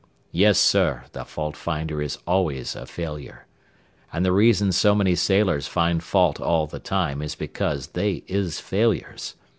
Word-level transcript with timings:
"Yes, 0.31 0.57
sir, 0.57 1.03
the 1.11 1.23
faultfinder 1.25 2.01
is 2.01 2.17
always 2.25 2.75
a 2.75 2.87
failure. 2.87 3.45
An' 4.11 4.23
the 4.23 4.31
reason 4.31 4.71
so 4.71 4.95
many 4.95 5.13
sailors 5.13 5.67
find 5.67 6.01
fault 6.01 6.41
all 6.41 6.65
the 6.65 6.79
time 6.79 7.21
is 7.21 7.35
because 7.35 7.85
they 7.89 8.23
is 8.25 8.59
failures. 8.59 9.35